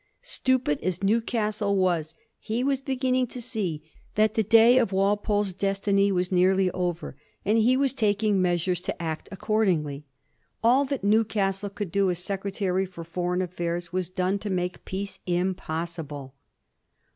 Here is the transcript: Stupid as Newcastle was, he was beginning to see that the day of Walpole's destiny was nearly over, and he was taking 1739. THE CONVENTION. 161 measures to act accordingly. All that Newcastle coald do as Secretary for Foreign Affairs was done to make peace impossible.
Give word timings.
Stupid 0.23 0.79
as 0.81 1.03
Newcastle 1.03 1.77
was, 1.77 2.15
he 2.39 2.63
was 2.63 2.81
beginning 2.81 3.27
to 3.27 3.39
see 3.39 3.83
that 4.15 4.33
the 4.33 4.41
day 4.41 4.79
of 4.79 4.91
Walpole's 4.91 5.53
destiny 5.53 6.11
was 6.11 6.31
nearly 6.31 6.71
over, 6.71 7.15
and 7.45 7.59
he 7.59 7.77
was 7.77 7.93
taking 7.93 8.41
1739. 8.41 8.41
THE 8.49 8.57
CONVENTION. 8.65 8.65
161 8.65 8.71
measures 8.81 8.81
to 8.81 9.01
act 9.03 9.29
accordingly. 9.31 10.05
All 10.63 10.85
that 10.85 11.03
Newcastle 11.03 11.69
coald 11.69 11.91
do 11.91 12.09
as 12.09 12.17
Secretary 12.17 12.87
for 12.87 13.03
Foreign 13.03 13.43
Affairs 13.43 13.93
was 13.93 14.09
done 14.09 14.39
to 14.39 14.49
make 14.49 14.83
peace 14.85 15.19
impossible. 15.27 16.33